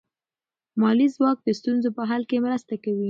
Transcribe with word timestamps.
مالي 0.81 1.07
ځواک 1.15 1.37
د 1.43 1.49
ستونزو 1.59 1.89
په 1.97 2.03
حل 2.09 2.21
کې 2.29 2.37
مرسته 2.45 2.73
کوي. 2.83 2.99